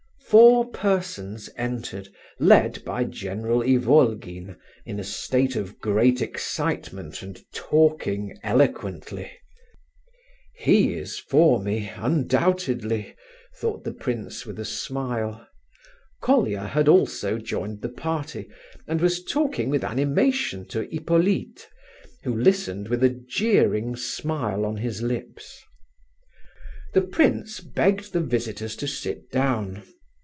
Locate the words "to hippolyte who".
20.69-22.33